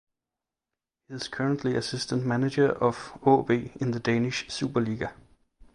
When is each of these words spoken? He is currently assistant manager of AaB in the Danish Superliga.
He 1.07 1.13
is 1.13 1.27
currently 1.27 1.75
assistant 1.75 2.25
manager 2.25 2.69
of 2.71 2.95
AaB 3.23 3.75
in 3.75 3.91
the 3.91 3.99
Danish 3.99 4.47
Superliga. 4.47 5.13